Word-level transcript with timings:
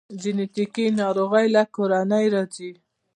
جنیټیکي 0.21 0.85
ناروغۍ 0.99 1.45
له 1.55 1.63
کورنۍ 1.75 2.25
راځي 2.33 2.71